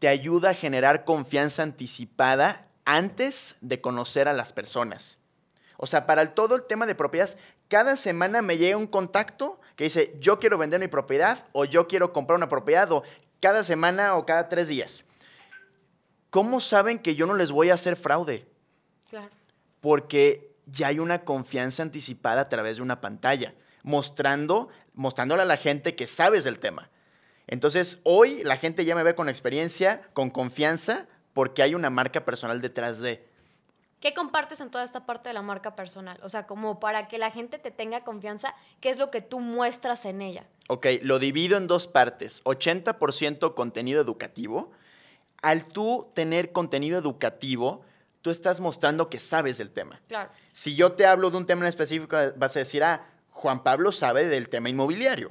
te 0.00 0.08
ayuda 0.08 0.50
a 0.50 0.54
generar 0.54 1.04
confianza 1.04 1.62
anticipada 1.62 2.68
antes 2.84 3.56
de 3.62 3.80
conocer 3.80 4.28
a 4.28 4.34
las 4.34 4.52
personas. 4.52 5.18
O 5.78 5.86
sea, 5.86 6.06
para 6.06 6.20
el- 6.20 6.34
todo 6.34 6.56
el 6.56 6.64
tema 6.64 6.84
de 6.86 6.94
propiedades, 6.94 7.38
cada 7.68 7.96
semana 7.96 8.42
me 8.42 8.58
llega 8.58 8.76
un 8.76 8.86
contacto 8.86 9.60
que 9.76 9.84
dice, 9.84 10.16
yo 10.20 10.38
quiero 10.38 10.58
vender 10.58 10.80
mi 10.80 10.88
propiedad 10.88 11.46
o 11.52 11.64
yo 11.64 11.88
quiero 11.88 12.12
comprar 12.12 12.36
una 12.36 12.48
propiedad 12.48 12.90
o 12.92 13.02
cada 13.40 13.64
semana 13.64 14.16
o 14.16 14.26
cada 14.26 14.48
tres 14.48 14.68
días. 14.68 15.04
¿Cómo 16.30 16.60
saben 16.60 16.98
que 16.98 17.14
yo 17.14 17.26
no 17.26 17.34
les 17.34 17.50
voy 17.50 17.70
a 17.70 17.74
hacer 17.74 17.96
fraude? 17.96 18.46
Claro. 19.10 19.28
porque 19.82 20.54
ya 20.64 20.86
hay 20.86 20.98
una 21.00 21.24
confianza 21.24 21.82
anticipada 21.82 22.42
a 22.42 22.48
través 22.48 22.76
de 22.76 22.82
una 22.82 23.02
pantalla, 23.02 23.52
mostrando, 23.82 24.70
mostrándole 24.94 25.42
a 25.42 25.44
la 25.44 25.58
gente 25.58 25.94
que 25.94 26.06
sabes 26.06 26.44
del 26.44 26.58
tema. 26.60 26.88
Entonces, 27.46 28.00
hoy 28.04 28.42
la 28.44 28.56
gente 28.56 28.86
ya 28.86 28.94
me 28.94 29.02
ve 29.02 29.14
con 29.14 29.28
experiencia, 29.28 30.08
con 30.14 30.30
confianza, 30.30 31.08
porque 31.34 31.62
hay 31.62 31.74
una 31.74 31.90
marca 31.90 32.24
personal 32.24 32.62
detrás 32.62 33.00
de. 33.00 33.26
¿Qué 34.02 34.14
compartes 34.14 34.60
en 34.60 34.68
toda 34.68 34.82
esta 34.82 35.06
parte 35.06 35.28
de 35.28 35.32
la 35.32 35.42
marca 35.42 35.76
personal? 35.76 36.18
O 36.24 36.28
sea, 36.28 36.44
como 36.44 36.80
para 36.80 37.06
que 37.06 37.18
la 37.18 37.30
gente 37.30 37.60
te 37.60 37.70
tenga 37.70 38.02
confianza, 38.02 38.52
¿qué 38.80 38.90
es 38.90 38.98
lo 38.98 39.12
que 39.12 39.20
tú 39.22 39.38
muestras 39.38 40.04
en 40.06 40.20
ella? 40.20 40.44
Ok, 40.68 40.88
lo 41.02 41.20
divido 41.20 41.56
en 41.56 41.68
dos 41.68 41.86
partes. 41.86 42.42
80% 42.42 43.54
contenido 43.54 44.00
educativo. 44.00 44.72
Al 45.40 45.66
tú 45.66 46.10
tener 46.14 46.50
contenido 46.50 46.98
educativo, 46.98 47.82
tú 48.22 48.30
estás 48.30 48.60
mostrando 48.60 49.08
que 49.08 49.20
sabes 49.20 49.58
del 49.58 49.70
tema. 49.70 50.02
Claro. 50.08 50.32
Si 50.50 50.74
yo 50.74 50.92
te 50.92 51.06
hablo 51.06 51.30
de 51.30 51.36
un 51.36 51.46
tema 51.46 51.60
en 51.60 51.68
específico, 51.68 52.16
vas 52.36 52.56
a 52.56 52.58
decir, 52.58 52.82
ah, 52.82 53.06
Juan 53.30 53.62
Pablo 53.62 53.92
sabe 53.92 54.26
del 54.26 54.48
tema 54.48 54.68
inmobiliario. 54.68 55.30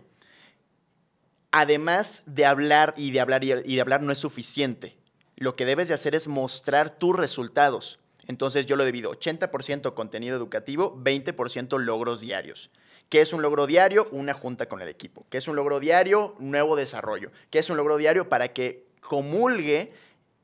además 1.51 2.23
de 2.25 2.45
hablar 2.45 2.93
y 2.95 3.11
de 3.11 3.19
hablar 3.19 3.43
y 3.43 3.75
de 3.75 3.81
hablar 3.81 4.01
no 4.01 4.13
es 4.13 4.19
suficiente. 4.19 4.97
Lo 5.35 5.57
que 5.57 5.65
debes 5.65 5.89
de 5.89 5.93
hacer 5.93 6.15
es 6.15 6.29
mostrar 6.29 6.91
tus 6.91 7.13
resultados. 7.13 8.00
Entonces 8.31 8.65
yo 8.65 8.77
lo 8.77 8.85
divido 8.85 9.11
80% 9.11 9.93
contenido 9.93 10.37
educativo, 10.37 10.97
20% 11.03 11.77
logros 11.79 12.21
diarios. 12.21 12.71
¿Qué 13.09 13.19
es 13.19 13.33
un 13.33 13.41
logro 13.41 13.67
diario? 13.67 14.07
Una 14.11 14.33
junta 14.33 14.69
con 14.69 14.81
el 14.81 14.87
equipo. 14.87 15.25
¿Qué 15.29 15.37
es 15.37 15.49
un 15.49 15.57
logro 15.57 15.81
diario? 15.81 16.37
Nuevo 16.39 16.77
desarrollo. 16.77 17.29
¿Qué 17.49 17.59
es 17.59 17.69
un 17.69 17.75
logro 17.75 17.97
diario? 17.97 18.29
Para 18.29 18.53
que 18.53 18.87
comulgue 19.01 19.91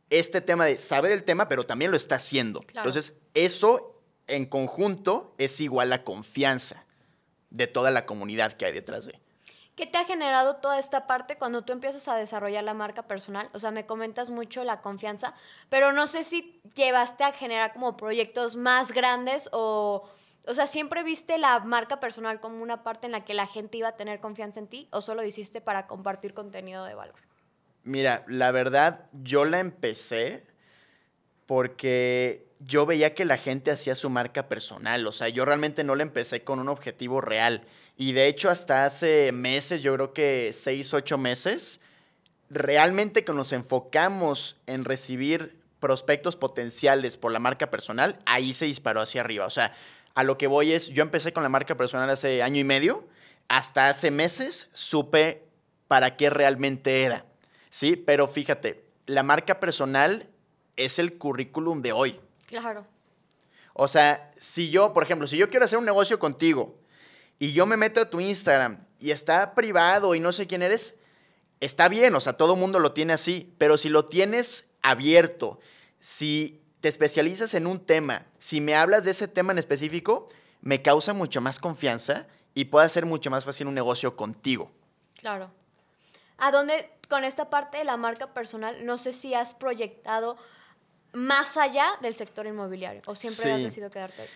este 0.09 0.41
tema 0.41 0.65
de 0.65 0.77
saber 0.77 1.13
el 1.13 1.23
tema, 1.23 1.47
pero 1.47 1.65
también 1.65 1.89
lo 1.89 1.95
está 1.95 2.15
haciendo. 2.15 2.59
Entonces, 2.75 3.21
eso 3.33 4.01
en 4.27 4.47
conjunto 4.47 5.33
es 5.37 5.61
igual 5.61 5.93
a 5.93 6.03
confianza 6.03 6.85
de 7.51 7.67
toda 7.67 7.89
la 7.89 8.05
comunidad 8.05 8.51
que 8.51 8.65
hay 8.65 8.73
detrás 8.73 9.05
de. 9.05 9.17
¿Qué 9.77 9.85
te 9.85 9.99
ha 9.99 10.05
generado 10.05 10.55
toda 10.55 10.79
esta 10.79 11.05
parte 11.05 11.37
cuando 11.37 11.63
tú 11.63 11.71
empiezas 11.71 12.07
a 12.07 12.15
desarrollar 12.15 12.63
la 12.63 12.73
marca 12.73 13.03
personal? 13.03 13.47
O 13.53 13.59
sea, 13.59 13.69
me 13.69 13.85
comentas 13.85 14.31
mucho 14.31 14.63
la 14.63 14.81
confianza, 14.81 15.35
pero 15.69 15.93
no 15.93 16.07
sé 16.07 16.23
si 16.23 16.59
llevaste 16.73 17.23
a 17.23 17.31
generar 17.31 17.73
como 17.73 17.95
proyectos 17.95 18.55
más 18.55 18.91
grandes 18.91 19.47
o, 19.51 20.09
o 20.47 20.53
sea, 20.55 20.65
¿siempre 20.65 21.03
viste 21.03 21.37
la 21.37 21.59
marca 21.59 21.99
personal 21.99 22.39
como 22.39 22.63
una 22.63 22.81
parte 22.81 23.05
en 23.05 23.11
la 23.11 23.23
que 23.23 23.35
la 23.35 23.45
gente 23.45 23.77
iba 23.77 23.89
a 23.89 23.95
tener 23.95 24.19
confianza 24.19 24.59
en 24.59 24.65
ti 24.65 24.87
o 24.91 25.03
solo 25.03 25.21
lo 25.21 25.27
hiciste 25.27 25.61
para 25.61 25.85
compartir 25.85 26.33
contenido 26.33 26.83
de 26.83 26.95
valor? 26.95 27.19
Mira, 27.83 28.25
la 28.27 28.49
verdad, 28.49 29.05
yo 29.13 29.45
la 29.45 29.59
empecé 29.59 30.43
porque 31.45 32.46
yo 32.59 32.85
veía 32.85 33.13
que 33.13 33.25
la 33.25 33.37
gente 33.37 33.71
hacía 33.71 33.95
su 33.95 34.09
marca 34.09 34.47
personal. 34.47 35.05
O 35.07 35.11
sea, 35.11 35.29
yo 35.29 35.45
realmente 35.45 35.83
no 35.83 35.95
la 35.95 36.03
empecé 36.03 36.43
con 36.43 36.59
un 36.59 36.69
objetivo 36.69 37.21
real. 37.21 37.63
Y 37.97 38.13
de 38.13 38.27
hecho, 38.27 38.49
hasta 38.49 38.85
hace 38.85 39.31
meses, 39.31 39.81
yo 39.81 39.93
creo 39.93 40.13
que 40.13 40.51
seis, 40.53 40.93
ocho 40.93 41.17
meses, 41.17 41.81
realmente 42.49 43.23
que 43.23 43.33
nos 43.33 43.53
enfocamos 43.53 44.57
en 44.67 44.85
recibir 44.85 45.57
prospectos 45.79 46.35
potenciales 46.35 47.17
por 47.17 47.31
la 47.31 47.39
marca 47.39 47.69
personal, 47.69 48.17
ahí 48.25 48.53
se 48.53 48.65
disparó 48.65 49.01
hacia 49.01 49.21
arriba. 49.21 49.45
O 49.45 49.49
sea, 49.49 49.75
a 50.15 50.23
lo 50.23 50.37
que 50.37 50.47
voy 50.47 50.73
es, 50.73 50.87
yo 50.87 51.03
empecé 51.03 51.33
con 51.33 51.43
la 51.43 51.49
marca 51.49 51.75
personal 51.75 52.09
hace 52.09 52.41
año 52.41 52.59
y 52.59 52.63
medio, 52.63 53.07
hasta 53.47 53.89
hace 53.89 54.11
meses 54.11 54.69
supe 54.73 55.43
para 55.87 56.17
qué 56.17 56.29
realmente 56.29 57.03
era. 57.03 57.25
Sí, 57.69 57.95
pero 57.95 58.27
fíjate, 58.27 58.83
la 59.05 59.23
marca 59.23 59.59
personal 59.59 60.27
es 60.75 60.99
el 60.99 61.17
currículum 61.17 61.81
de 61.81 61.91
hoy. 61.91 62.19
Claro. 62.47 62.87
O 63.73 63.87
sea, 63.87 64.31
si 64.37 64.71
yo, 64.71 64.93
por 64.93 65.03
ejemplo, 65.03 65.27
si 65.27 65.37
yo 65.37 65.51
quiero 65.51 65.65
hacer 65.65 65.77
un 65.77 65.85
negocio 65.85 66.17
contigo, 66.17 66.79
y 67.39 67.53
yo 67.53 67.65
me 67.65 67.77
meto 67.77 68.01
a 68.01 68.09
tu 68.09 68.19
Instagram 68.19 68.79
y 68.99 69.11
está 69.11 69.53
privado 69.53 70.15
y 70.15 70.19
no 70.19 70.31
sé 70.31 70.47
quién 70.47 70.63
eres, 70.63 70.95
está 71.59 71.87
bien, 71.87 72.15
o 72.15 72.19
sea, 72.19 72.33
todo 72.33 72.55
mundo 72.55 72.79
lo 72.79 72.93
tiene 72.93 73.13
así, 73.13 73.53
pero 73.57 73.77
si 73.77 73.89
lo 73.89 74.05
tienes 74.05 74.71
abierto, 74.81 75.59
si 75.99 76.63
te 76.81 76.89
especializas 76.89 77.53
en 77.53 77.67
un 77.67 77.85
tema, 77.85 78.25
si 78.39 78.61
me 78.61 78.75
hablas 78.75 79.03
de 79.05 79.11
ese 79.11 79.27
tema 79.27 79.51
en 79.51 79.59
específico, 79.59 80.29
me 80.61 80.81
causa 80.81 81.13
mucho 81.13 81.41
más 81.41 81.59
confianza 81.59 82.27
y 82.53 82.65
puede 82.65 82.85
hacer 82.87 83.05
mucho 83.05 83.29
más 83.29 83.45
fácil 83.45 83.67
un 83.67 83.75
negocio 83.75 84.15
contigo. 84.15 84.71
Claro. 85.15 85.51
¿A 86.37 86.51
dónde, 86.51 86.91
con 87.07 87.23
esta 87.23 87.49
parte 87.49 87.77
de 87.77 87.83
la 87.83 87.97
marca 87.97 88.33
personal, 88.33 88.85
no 88.85 88.97
sé 88.97 89.13
si 89.13 89.33
has 89.33 89.53
proyectado 89.53 90.37
más 91.17 91.57
allá 91.57 91.87
del 92.01 92.13
sector 92.13 92.45
inmobiliario 92.45 93.01
o 93.05 93.15
siempre 93.15 93.51
has 93.51 93.63
decidido 93.63 93.89
quedarte 93.89 94.21
ahí? 94.23 94.27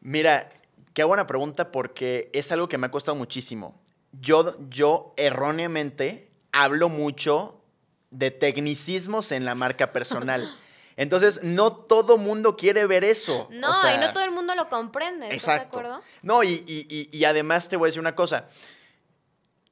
Mira, 0.00 0.50
Qué 0.94 1.04
buena 1.04 1.26
pregunta 1.26 1.70
porque 1.70 2.30
es 2.32 2.50
algo 2.52 2.68
que 2.68 2.78
me 2.78 2.88
ha 2.88 2.90
costado 2.90 3.14
muchísimo. 3.14 3.80
Yo, 4.12 4.56
yo 4.68 5.14
erróneamente 5.16 6.30
hablo 6.52 6.88
mucho 6.88 7.62
de 8.10 8.32
tecnicismos 8.32 9.30
en 9.30 9.44
la 9.44 9.54
marca 9.54 9.92
personal. 9.92 10.52
Entonces, 10.96 11.42
no 11.42 11.72
todo 11.72 12.18
mundo 12.18 12.56
quiere 12.56 12.86
ver 12.86 13.04
eso. 13.04 13.48
No, 13.50 13.72
y 13.94 13.98
no 13.98 14.12
todo 14.12 14.24
el 14.24 14.32
mundo 14.32 14.54
lo 14.54 14.68
comprende. 14.68 15.32
¿Estás 15.34 15.54
de 15.54 15.60
acuerdo? 15.62 16.02
No, 16.22 16.42
y, 16.42 16.64
y, 16.66 17.24
además 17.24 17.68
te 17.68 17.76
voy 17.76 17.86
a 17.86 17.88
decir 17.88 18.00
una 18.00 18.14
cosa 18.14 18.48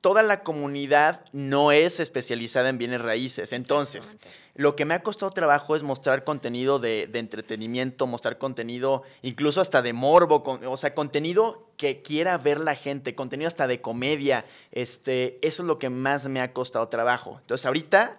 toda 0.00 0.22
la 0.22 0.42
comunidad 0.42 1.24
no 1.32 1.72
es 1.72 1.98
especializada 1.98 2.68
en 2.68 2.78
bienes 2.78 3.02
raíces. 3.02 3.52
Entonces, 3.52 4.16
lo 4.54 4.76
que 4.76 4.84
me 4.84 4.94
ha 4.94 5.02
costado 5.02 5.32
trabajo 5.32 5.74
es 5.74 5.82
mostrar 5.82 6.24
contenido 6.24 6.78
de, 6.78 7.10
entretenimiento, 7.14 8.06
mostrar 8.06 8.38
contenido 8.38 9.02
incluso 9.22 9.60
hasta 9.60 9.82
de 9.82 9.92
morbo, 9.92 10.44
o 10.44 10.76
sea, 10.76 10.94
contenido 10.94 11.68
que 11.76 12.02
quiera 12.02 12.38
ver 12.38 12.60
la 12.60 12.76
gente, 12.76 13.14
contenido 13.14 13.48
hasta 13.48 13.66
de 13.66 13.80
comedia. 13.80 14.44
Este, 14.70 15.38
eso 15.42 15.62
es 15.62 15.66
lo 15.66 15.78
que 15.78 15.90
más 15.90 16.28
me 16.28 16.40
ha 16.40 16.52
costado 16.52 16.86
trabajo. 16.88 17.38
Entonces, 17.40 17.66
ahorita 17.66 18.18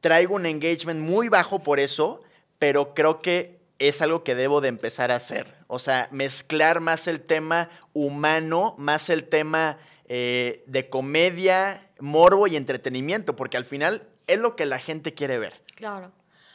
traigo 0.00 0.34
un 0.34 0.46
engagement 0.46 1.00
muy 1.00 1.28
bajo 1.28 1.62
por 1.62 1.80
eso, 1.80 2.22
pero 2.58 2.92
creo 2.94 3.18
que 3.18 3.60
es 3.78 4.02
algo 4.02 4.24
que 4.24 4.34
debo 4.34 4.60
de 4.60 4.68
empezar 4.68 5.10
a 5.10 5.16
hacer. 5.16 5.56
O 5.66 5.78
sea, 5.78 6.08
mezclar 6.10 6.80
más 6.80 7.08
el 7.08 7.22
tema 7.22 7.70
humano, 7.94 8.74
más 8.76 9.08
el 9.08 9.24
tema 9.24 9.78
eh, 10.12 10.64
de 10.66 10.90
comedia, 10.90 11.88
morbo 12.00 12.48
y 12.48 12.56
entretenimiento, 12.56 13.36
porque 13.36 13.56
al 13.56 13.64
final 13.64 14.08
es 14.26 14.40
lo 14.40 14.56
que 14.56 14.66
la 14.66 14.80
gente 14.80 15.14
quiere 15.14 15.38
ver. 15.38 15.62
Claro. 15.76 16.10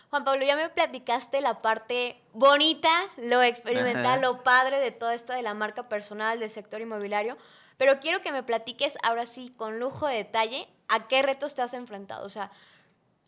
Juan 0.10 0.26
Pablo, 0.26 0.44
ya 0.44 0.58
me 0.58 0.68
platicaste 0.68 1.40
la 1.40 1.62
parte 1.62 2.22
bonita, 2.34 2.90
lo 3.16 3.42
experimental, 3.42 4.20
lo 4.20 4.44
padre 4.44 4.80
de 4.80 4.92
toda 4.92 5.14
esta 5.14 5.36
de 5.36 5.42
la 5.42 5.54
marca 5.54 5.88
personal 5.88 6.38
del 6.42 6.50
sector 6.50 6.82
inmobiliario, 6.82 7.38
pero 7.78 8.02
quiero 8.02 8.22
que 8.22 8.34
me 8.34 8.44
platiques 8.44 8.98
ahora 9.04 9.26
sí 9.26 9.54
con 9.56 9.80
lujo 9.80 10.06
de 10.06 10.16
detalle 10.16 10.68
a 10.90 11.08
qué 11.08 11.22
retos 11.22 11.56
te 11.56 11.62
has 11.62 11.74
enfrentado. 11.74 12.26
O 12.26 12.30
sea, 12.30 12.52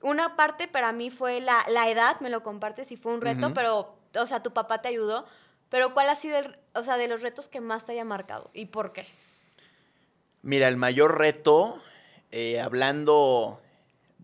una 0.01 0.35
parte 0.35 0.67
para 0.67 0.91
mí 0.91 1.09
fue 1.09 1.39
la, 1.39 1.63
edad, 1.89 2.19
me 2.19 2.29
lo 2.29 2.43
compartes 2.43 2.91
y 2.91 2.97
fue 2.97 3.13
un 3.13 3.21
reto, 3.21 3.53
pero, 3.53 3.95
o 4.13 4.25
sea, 4.25 4.43
tu 4.43 4.51
papá 4.51 4.81
te 4.81 4.89
ayudó, 4.89 5.25
pero 5.69 5.93
¿cuál 5.93 6.09
ha 6.09 6.15
sido, 6.15 6.37
el, 6.37 6.59
o 6.73 6.83
sea, 6.83 6.97
de 6.97 7.07
los 7.07 7.21
retos 7.21 7.47
que 7.47 7.61
más 7.61 7.85
te 7.85 7.93
haya 7.93 8.03
marcado 8.03 8.49
y 8.51 8.65
por 8.65 8.91
qué? 8.91 9.07
Mira, 10.47 10.69
el 10.69 10.77
mayor 10.77 11.17
reto, 11.17 11.77
eh, 12.31 12.61
hablando, 12.61 13.61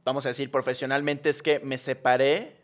vamos 0.05 0.25
a 0.25 0.29
decir, 0.29 0.49
profesionalmente, 0.51 1.29
es 1.29 1.43
que 1.43 1.59
me 1.59 1.77
separé 1.77 2.55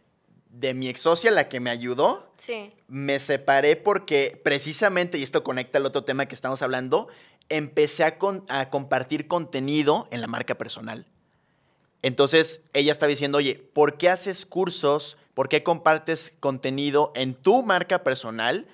de 0.49 0.73
mi 0.73 0.87
ex 0.87 1.01
socia, 1.01 1.29
la 1.29 1.49
que 1.49 1.59
me 1.59 1.69
ayudó. 1.69 2.31
Sí. 2.37 2.71
Me 2.87 3.19
separé 3.19 3.75
porque 3.75 4.39
precisamente, 4.45 5.17
y 5.17 5.23
esto 5.23 5.43
conecta 5.43 5.77
al 5.77 5.85
otro 5.85 6.05
tema 6.05 6.25
que 6.25 6.35
estamos 6.35 6.61
hablando, 6.61 7.09
empecé 7.49 8.05
a, 8.05 8.17
a 8.47 8.69
compartir 8.69 9.27
contenido 9.27 10.07
en 10.09 10.21
la 10.21 10.27
marca 10.27 10.55
personal. 10.55 11.05
Entonces 12.01 12.63
ella 12.71 12.93
estaba 12.93 13.09
diciendo, 13.09 13.39
oye, 13.39 13.55
¿por 13.55 13.97
qué 13.97 14.07
haces 14.07 14.45
cursos? 14.45 15.17
¿Por 15.33 15.49
qué 15.49 15.63
compartes 15.63 16.33
contenido 16.39 17.11
en 17.13 17.35
tu 17.35 17.61
marca 17.63 18.05
personal? 18.05 18.69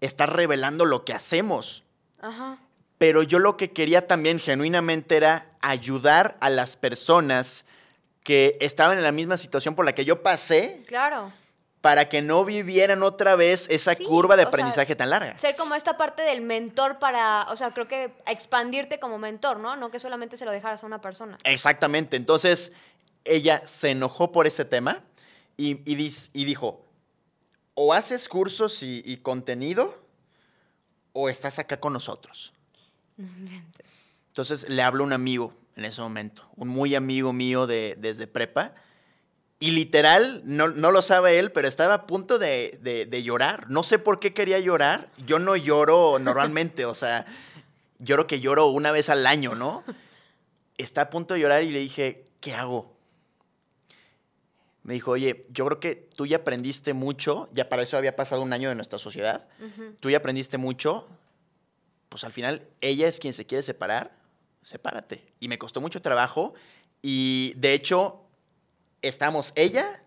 Estás 0.00 0.28
revelando 0.28 0.84
lo 0.84 1.04
que 1.04 1.14
hacemos. 1.14 1.82
Ajá 2.20 2.60
pero 3.00 3.22
yo 3.22 3.38
lo 3.38 3.56
que 3.56 3.70
quería 3.70 4.06
también 4.06 4.38
genuinamente 4.38 5.16
era 5.16 5.46
ayudar 5.62 6.36
a 6.40 6.50
las 6.50 6.76
personas 6.76 7.64
que 8.22 8.58
estaban 8.60 8.98
en 8.98 9.04
la 9.04 9.10
misma 9.10 9.38
situación 9.38 9.74
por 9.74 9.86
la 9.86 9.94
que 9.94 10.04
yo 10.04 10.22
pasé. 10.22 10.84
Claro. 10.86 11.32
Para 11.80 12.10
que 12.10 12.20
no 12.20 12.44
vivieran 12.44 13.02
otra 13.02 13.36
vez 13.36 13.70
esa 13.70 13.96
curva 13.96 14.36
de 14.36 14.42
aprendizaje 14.42 14.94
tan 14.96 15.08
larga. 15.08 15.38
Ser 15.38 15.56
como 15.56 15.74
esta 15.76 15.96
parte 15.96 16.20
del 16.20 16.42
mentor 16.42 16.98
para, 16.98 17.46
o 17.48 17.56
sea, 17.56 17.70
creo 17.70 17.88
que 17.88 18.12
expandirte 18.26 19.00
como 19.00 19.18
mentor, 19.18 19.60
¿no? 19.60 19.76
No 19.76 19.90
que 19.90 19.98
solamente 19.98 20.36
se 20.36 20.44
lo 20.44 20.50
dejaras 20.50 20.84
a 20.84 20.86
una 20.86 21.00
persona. 21.00 21.38
Exactamente. 21.44 22.18
Entonces, 22.18 22.72
ella 23.24 23.62
se 23.64 23.92
enojó 23.92 24.30
por 24.30 24.46
ese 24.46 24.66
tema 24.66 25.02
y, 25.56 25.80
y, 25.90 26.44
dijo, 26.44 26.84
o 27.72 27.94
haces 27.94 28.28
cursos 28.28 28.82
y, 28.82 29.02
y 29.06 29.16
contenido 29.16 29.98
o 31.14 31.30
estás 31.30 31.58
acá 31.58 31.80
con 31.80 31.94
nosotros. 31.94 32.52
Entonces 34.28 34.68
le 34.68 34.82
hablo 34.82 35.04
a 35.04 35.06
un 35.06 35.12
amigo 35.12 35.54
en 35.76 35.84
ese 35.84 36.00
momento, 36.02 36.44
un 36.56 36.68
muy 36.68 36.94
amigo 36.94 37.32
mío 37.32 37.66
de, 37.66 37.96
desde 37.98 38.26
prepa. 38.26 38.74
Y 39.58 39.72
literal, 39.72 40.42
no, 40.44 40.68
lo 40.68 41.02
sabe 41.02 41.38
él, 41.38 41.52
pero 41.52 41.68
estaba 41.68 41.94
a 41.94 42.06
punto 42.06 42.38
de, 42.38 43.22
llorar. 43.22 43.68
No 43.68 43.82
sé 43.82 43.98
por 43.98 44.18
qué 44.18 44.32
quería 44.32 44.58
llorar. 44.58 45.10
Yo 45.26 45.38
no 45.38 45.54
lloro 45.56 46.18
normalmente, 46.18 46.86
o 46.86 46.94
sea, 46.94 47.26
lloro 47.98 48.26
que 48.26 48.40
lloro 48.40 48.68
una 48.68 48.90
vez 48.90 49.10
al 49.10 49.26
año, 49.26 49.54
¿no? 49.54 49.84
Está 50.78 51.02
a 51.02 51.10
punto 51.10 51.34
de 51.34 51.40
llorar 51.40 51.62
y 51.62 51.70
le 51.70 51.80
dije, 51.80 52.24
¿qué 52.40 52.54
hago? 52.54 52.96
Me 54.82 54.94
dijo, 54.94 55.10
oye, 55.10 55.46
yo 55.50 55.66
creo 55.66 55.78
que 55.78 56.08
tú 56.16 56.26
ya 56.26 56.38
aprendiste 56.38 56.94
mucho, 56.94 57.50
ya 57.52 57.68
para 57.68 57.82
eso 57.82 57.98
había 57.98 58.16
pasado 58.16 58.40
un 58.40 58.54
año 58.54 58.70
de 58.70 58.74
nuestra 58.74 58.98
sociedad, 58.98 59.46
tú 60.00 60.08
ya 60.08 60.18
aprendiste 60.18 60.56
mucho, 60.56 61.06
pues 62.10 62.24
al 62.24 62.32
final 62.32 62.68
ella 62.82 63.08
es 63.08 63.18
quien 63.18 63.32
se 63.32 63.46
quiere 63.46 63.62
separar, 63.62 64.12
sepárate. 64.62 65.32
Y 65.40 65.48
me 65.48 65.58
costó 65.58 65.80
mucho 65.80 66.02
trabajo 66.02 66.52
y 67.00 67.54
de 67.56 67.72
hecho 67.72 68.20
estamos 69.00 69.52
ella 69.54 70.02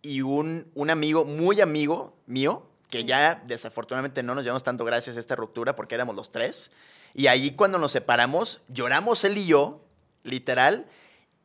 y 0.00 0.22
un, 0.22 0.70
un 0.74 0.88
amigo, 0.88 1.26
muy 1.26 1.60
amigo 1.60 2.16
mío, 2.26 2.66
que 2.88 3.04
ya 3.04 3.42
desafortunadamente 3.44 4.22
no 4.22 4.34
nos 4.34 4.44
llevamos 4.44 4.62
tanto 4.62 4.84
gracias 4.84 5.16
a 5.16 5.20
esta 5.20 5.34
ruptura 5.34 5.74
porque 5.74 5.96
éramos 5.96 6.14
los 6.16 6.30
tres. 6.30 6.70
Y 7.12 7.26
ahí 7.26 7.50
cuando 7.50 7.78
nos 7.78 7.92
separamos, 7.92 8.62
lloramos 8.68 9.24
él 9.24 9.36
y 9.38 9.46
yo 9.46 9.84
literal. 10.22 10.86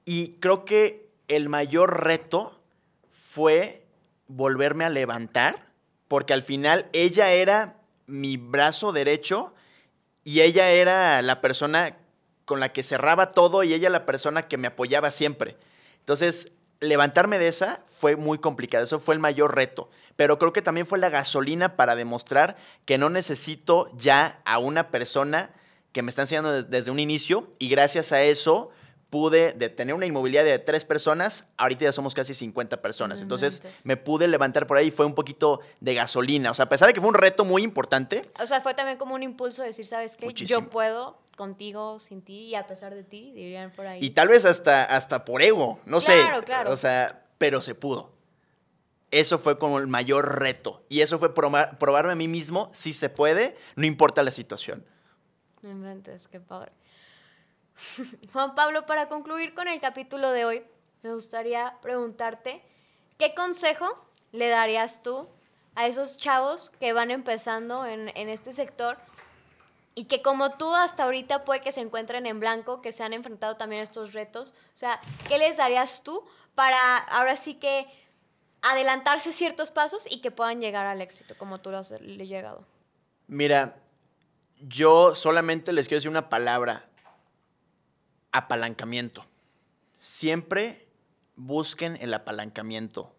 Y 0.05 0.33
creo 0.33 0.63
que 0.63 1.09
el 1.27 1.49
mayor 1.49 2.03
reto 2.03 2.61
fue 3.11 3.87
volverme 4.27 4.85
a 4.85 4.89
levantar, 4.89 5.71
porque 6.07 6.33
al 6.33 6.43
final 6.43 6.87
ella 6.93 7.31
era 7.31 7.77
mi 8.05 8.37
brazo 8.37 8.91
derecho 8.91 9.55
y 10.23 10.41
ella 10.41 10.69
era 10.69 11.21
la 11.21 11.41
persona 11.41 11.97
con 12.45 12.59
la 12.59 12.73
que 12.73 12.83
cerraba 12.83 13.29
todo 13.29 13.63
y 13.63 13.73
ella 13.73 13.89
la 13.89 14.05
persona 14.05 14.47
que 14.47 14.57
me 14.57 14.67
apoyaba 14.67 15.11
siempre. 15.11 15.57
Entonces, 15.99 16.51
levantarme 16.79 17.39
de 17.39 17.47
esa 17.47 17.83
fue 17.85 18.15
muy 18.15 18.39
complicado, 18.39 18.83
eso 18.83 18.99
fue 18.99 19.13
el 19.13 19.19
mayor 19.19 19.55
reto, 19.55 19.89
pero 20.15 20.37
creo 20.39 20.51
que 20.51 20.61
también 20.61 20.87
fue 20.87 20.99
la 20.99 21.09
gasolina 21.09 21.75
para 21.75 21.95
demostrar 21.95 22.57
que 22.85 22.97
no 22.97 23.09
necesito 23.09 23.87
ya 23.95 24.41
a 24.45 24.57
una 24.57 24.89
persona 24.89 25.51
que 25.91 26.01
me 26.01 26.09
está 26.09 26.23
enseñando 26.23 26.63
desde 26.63 26.91
un 26.91 26.99
inicio 26.99 27.47
y 27.59 27.69
gracias 27.69 28.11
a 28.11 28.21
eso 28.21 28.71
pude 29.11 29.51
de 29.51 29.69
tener 29.69 29.93
una 29.93 30.05
inmobiliaria 30.05 30.53
de 30.53 30.57
tres 30.57 30.85
personas, 30.85 31.51
ahorita 31.57 31.83
ya 31.83 31.91
somos 31.91 32.15
casi 32.15 32.33
50 32.33 32.81
personas. 32.81 33.21
Entonces 33.21 33.61
me 33.83 33.97
pude 33.97 34.27
levantar 34.27 34.65
por 34.65 34.77
ahí 34.77 34.87
y 34.87 34.91
fue 34.91 35.05
un 35.05 35.13
poquito 35.13 35.59
de 35.81 35.93
gasolina. 35.93 36.49
O 36.49 36.53
sea, 36.53 36.65
a 36.65 36.69
pesar 36.69 36.87
de 36.87 36.93
que 36.93 37.01
fue 37.01 37.09
un 37.09 37.15
reto 37.15 37.43
muy 37.43 37.61
importante. 37.61 38.31
O 38.41 38.47
sea, 38.47 38.61
fue 38.61 38.73
también 38.73 38.97
como 38.97 39.13
un 39.13 39.21
impulso 39.21 39.61
de 39.61 39.67
decir, 39.67 39.85
¿sabes 39.85 40.15
qué? 40.15 40.33
Yo 40.33 40.69
puedo 40.69 41.19
contigo, 41.35 41.99
sin 41.99 42.21
ti 42.21 42.45
y 42.45 42.55
a 42.55 42.67
pesar 42.67 42.95
de 42.95 43.03
ti, 43.03 43.33
dirían 43.33 43.71
por 43.73 43.85
ahí. 43.85 44.03
Y 44.03 44.11
tal 44.11 44.29
vez 44.29 44.45
hasta, 44.45 44.85
hasta 44.85 45.25
por 45.25 45.41
ego, 45.41 45.79
no 45.85 45.99
sé. 45.99 46.13
Claro, 46.13 46.43
claro. 46.43 46.71
O 46.71 46.77
sea, 46.77 47.25
pero 47.37 47.61
se 47.61 47.75
pudo. 47.75 48.13
Eso 49.11 49.37
fue 49.37 49.59
como 49.59 49.79
el 49.79 49.87
mayor 49.87 50.39
reto. 50.39 50.85
Y 50.87 51.01
eso 51.01 51.19
fue 51.19 51.33
probarme 51.33 52.13
a 52.13 52.15
mí 52.15 52.29
mismo 52.29 52.69
si 52.73 52.93
se 52.93 53.09
puede, 53.09 53.57
no 53.75 53.85
importa 53.85 54.23
la 54.23 54.31
situación. 54.31 54.85
No 55.61 55.69
inventes, 55.69 56.29
qué 56.29 56.39
padre. 56.39 56.71
Juan 58.33 58.55
Pablo, 58.55 58.85
para 58.85 59.07
concluir 59.07 59.53
con 59.53 59.67
el 59.67 59.79
capítulo 59.79 60.31
de 60.31 60.45
hoy, 60.45 60.63
me 61.03 61.13
gustaría 61.13 61.77
preguntarte, 61.81 62.61
¿qué 63.17 63.33
consejo 63.33 64.05
le 64.31 64.49
darías 64.49 65.03
tú 65.03 65.27
a 65.75 65.87
esos 65.87 66.17
chavos 66.17 66.69
que 66.69 66.93
van 66.93 67.11
empezando 67.11 67.85
en, 67.85 68.09
este 68.15 68.51
sector 68.51 68.97
y 69.95 70.05
que 70.05 70.21
como 70.21 70.51
tú 70.51 70.73
hasta 70.73 71.03
ahorita 71.03 71.43
puede 71.43 71.61
que 71.61 71.71
se 71.71 71.81
encuentren 71.81 72.25
en 72.25 72.39
blanco, 72.39 72.81
que 72.81 72.91
se 72.91 73.03
han 73.03 73.13
enfrentado 73.13 73.57
también 73.57 73.81
a 73.81 73.83
estos 73.83 74.13
retos? 74.13 74.53
O 74.73 74.77
sea, 74.77 74.99
¿qué 75.27 75.37
les 75.37 75.57
darías 75.57 76.03
tú 76.03 76.23
para 76.55 76.97
ahora 76.97 77.35
sí 77.35 77.55
que 77.55 77.87
adelantarse 78.61 79.33
ciertos 79.33 79.71
pasos 79.71 80.07
y 80.09 80.21
que 80.21 80.31
puedan 80.31 80.61
llegar 80.61 80.85
al 80.85 81.01
éxito 81.01 81.35
como 81.37 81.59
tú 81.59 81.71
lo 81.71 81.79
has 81.79 81.91
llegado? 81.99 82.65
Mira, 83.27 83.77
yo 84.59 85.15
solamente 85.15 85.73
les 85.73 85.87
quiero 85.87 85.97
decir 85.97 86.11
una 86.11 86.29
palabra, 86.29 86.85
apalancamiento. 88.31 89.25
Siempre 89.99 90.87
busquen 91.35 91.97
el 92.01 92.13
apalancamiento. 92.13 93.13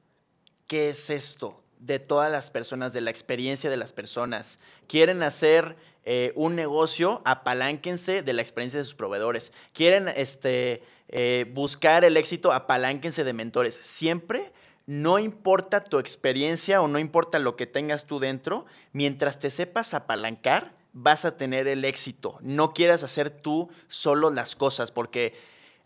¿Qué 0.66 0.90
es 0.90 1.10
esto? 1.10 1.62
De 1.78 1.98
todas 1.98 2.30
las 2.30 2.50
personas, 2.50 2.92
de 2.92 3.00
la 3.00 3.10
experiencia 3.10 3.68
de 3.70 3.76
las 3.76 3.92
personas. 3.92 4.58
Quieren 4.86 5.22
hacer 5.22 5.76
eh, 6.04 6.32
un 6.34 6.54
negocio, 6.54 7.22
apalánquense 7.24 8.22
de 8.22 8.32
la 8.32 8.42
experiencia 8.42 8.78
de 8.78 8.84
sus 8.84 8.94
proveedores. 8.94 9.52
Quieren 9.72 10.08
este, 10.08 10.82
eh, 11.08 11.50
buscar 11.52 12.04
el 12.04 12.16
éxito, 12.16 12.52
apalánquense 12.52 13.24
de 13.24 13.32
mentores. 13.32 13.78
Siempre, 13.82 14.52
no 14.86 15.18
importa 15.18 15.84
tu 15.84 15.98
experiencia 15.98 16.80
o 16.80 16.88
no 16.88 16.98
importa 16.98 17.38
lo 17.38 17.54
que 17.54 17.66
tengas 17.66 18.06
tú 18.06 18.18
dentro, 18.18 18.66
mientras 18.92 19.38
te 19.38 19.50
sepas 19.50 19.94
apalancar, 19.94 20.74
vas 20.92 21.24
a 21.24 21.36
tener 21.36 21.68
el 21.68 21.84
éxito. 21.84 22.38
No 22.40 22.72
quieras 22.72 23.02
hacer 23.02 23.30
tú 23.30 23.70
solo 23.88 24.30
las 24.30 24.54
cosas, 24.54 24.90
porque 24.90 25.34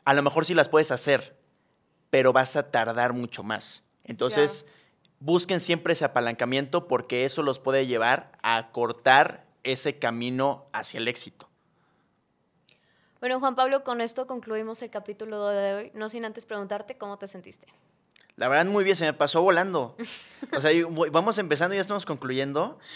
a 0.05 0.15
lo 0.15 0.23
mejor 0.23 0.45
sí 0.45 0.55
las 0.55 0.69
puedes 0.69 0.91
hacer, 0.91 1.37
pero 2.11 2.33
vas 2.33 2.57
a 2.57 2.71
tardar 2.71 3.13
mucho 3.13 3.43
más. 3.43 3.83
Entonces, 4.05 4.67
busquen 5.21 5.61
siempre 5.61 5.93
ese 5.93 6.05
apalancamiento 6.05 6.87
porque 6.87 7.25
eso 7.25 7.43
los 7.43 7.59
puede 7.59 7.87
llevar 7.87 8.33
a 8.43 8.71
cortar 8.73 9.47
ese 9.65 9.99
camino 9.99 10.67
hacia 10.73 10.99
el 10.99 11.09
éxito. 11.09 11.49
Bueno, 13.21 13.41
Juan 13.41 13.57
Pablo, 13.57 13.83
con 13.83 14.01
esto 14.01 14.27
concluimos 14.27 14.83
el 14.83 14.91
capítulo 14.91 15.49
de 15.49 15.75
hoy, 15.75 15.91
no 15.95 16.09
sin 16.09 16.25
antes 16.25 16.47
preguntarte 16.47 16.97
cómo 16.97 17.19
te 17.19 17.27
sentiste. 17.27 17.67
La 18.37 18.49
verdad, 18.49 18.67
muy 18.67 18.85
bien, 18.85 18.97
se 18.97 19.07
me 19.07 19.15
pasó 19.15 19.41
volando. 19.43 19.97
O 20.55 20.61
sea, 20.61 20.71
vamos 21.11 21.39
empezando 21.39 21.75
y 21.75 21.79
ya 21.79 21.83
estamos 21.83 22.05
concluyendo. 22.05 22.79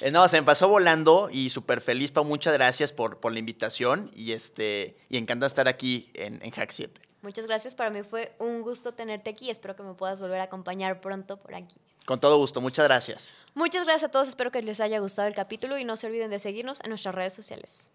Eh, 0.00 0.10
no, 0.10 0.28
se 0.28 0.40
me 0.40 0.42
pasó 0.44 0.68
volando 0.68 1.28
y 1.30 1.50
súper 1.50 1.80
feliz, 1.80 2.10
Pau. 2.10 2.24
Muchas 2.24 2.52
gracias 2.54 2.92
por, 2.92 3.20
por 3.20 3.32
la 3.32 3.38
invitación 3.38 4.10
y, 4.14 4.32
este, 4.32 4.96
y 5.08 5.16
encantado 5.16 5.46
estar 5.46 5.68
aquí 5.68 6.10
en, 6.14 6.42
en 6.42 6.50
Hack 6.50 6.70
7. 6.70 7.00
Muchas 7.22 7.46
gracias, 7.46 7.76
para 7.76 7.90
mí 7.90 8.02
fue 8.02 8.34
un 8.38 8.62
gusto 8.62 8.92
tenerte 8.92 9.30
aquí. 9.30 9.48
Espero 9.48 9.76
que 9.76 9.84
me 9.84 9.94
puedas 9.94 10.20
volver 10.20 10.40
a 10.40 10.44
acompañar 10.44 11.00
pronto 11.00 11.36
por 11.36 11.54
aquí. 11.54 11.76
Con 12.04 12.18
todo 12.18 12.36
gusto, 12.38 12.60
muchas 12.60 12.86
gracias. 12.86 13.32
Muchas 13.54 13.84
gracias 13.84 14.08
a 14.08 14.10
todos, 14.10 14.28
espero 14.28 14.50
que 14.50 14.62
les 14.62 14.80
haya 14.80 14.98
gustado 14.98 15.28
el 15.28 15.34
capítulo 15.34 15.78
y 15.78 15.84
no 15.84 15.96
se 15.96 16.08
olviden 16.08 16.30
de 16.30 16.40
seguirnos 16.40 16.80
en 16.82 16.88
nuestras 16.88 17.14
redes 17.14 17.32
sociales. 17.32 17.90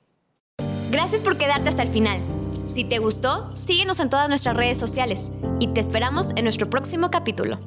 Gracias 0.90 1.20
por 1.20 1.38
quedarte 1.38 1.68
hasta 1.68 1.84
el 1.84 1.90
final. 1.90 2.22
Si 2.68 2.84
te 2.84 3.00
gustó, 3.00 3.50
síguenos 3.56 4.02
en 4.02 4.10
todas 4.10 4.28
nuestras 4.28 4.56
redes 4.56 4.78
sociales 4.78 5.32
y 5.60 5.70
te 5.70 5.80
esperamos 5.80 6.32
en 6.36 6.44
nuestro 6.44 6.70
próximo 6.70 7.10
capítulo. 7.10 7.60